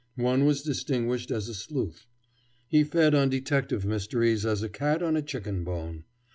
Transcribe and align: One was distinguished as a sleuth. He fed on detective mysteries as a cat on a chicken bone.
One 0.17 0.45
was 0.45 0.63
distinguished 0.63 1.29
as 1.29 1.47
a 1.47 1.53
sleuth. 1.53 2.07
He 2.67 2.83
fed 2.83 3.13
on 3.13 3.29
detective 3.29 3.85
mysteries 3.85 4.47
as 4.47 4.63
a 4.63 4.67
cat 4.67 5.03
on 5.03 5.15
a 5.15 5.21
chicken 5.21 5.63
bone. 5.63 6.05